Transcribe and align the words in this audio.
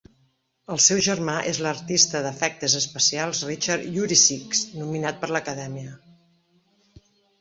El 0.75 0.79
seu 0.85 1.01
germà 1.07 1.33
és 1.49 1.59
l'artista 1.65 2.21
d'efectes 2.27 2.75
especials 2.79 3.41
Richard 3.51 3.87
Yuricich, 3.99 4.65
nominat 4.81 5.21
per 5.25 5.31
l'Acadèmia. 5.37 5.99